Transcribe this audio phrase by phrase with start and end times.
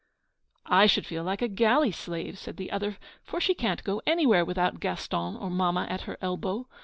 [0.65, 2.97] 'I should feel like a galley slave,' said the other.
[3.21, 6.65] 'For she can't go anywhere without Gaston or Mamma at her elbow.